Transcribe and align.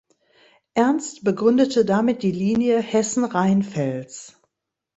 Ernst 0.73 1.23
begründete 1.23 1.85
damit 1.85 2.23
die 2.23 2.31
Linie 2.31 2.81
Hessen-Rheinfels. 2.81 4.35